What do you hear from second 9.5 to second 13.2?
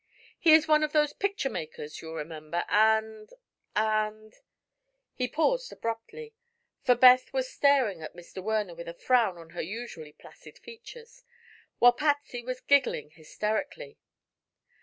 her usually placid features, while Patsy was giggling